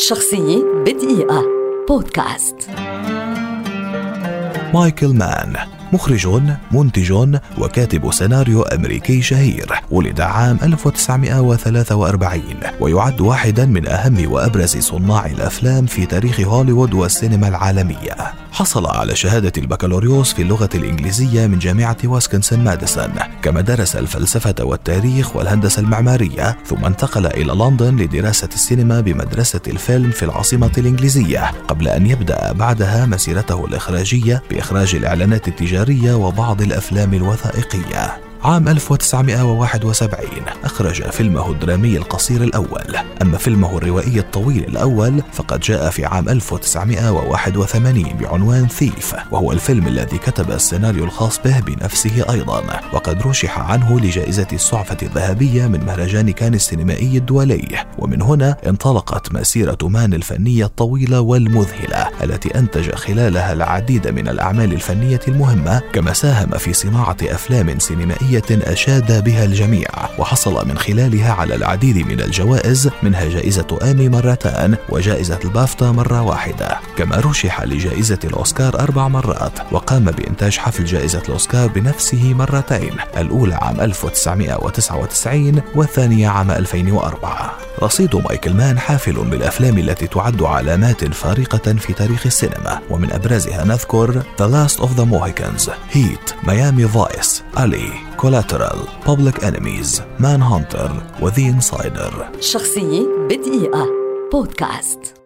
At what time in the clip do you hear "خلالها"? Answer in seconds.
62.94-63.52, 70.78-71.32